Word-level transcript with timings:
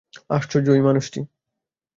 আশ্চর্য 0.29 0.67
ঐ 0.69 0.77
মানুষটি। 0.81 1.19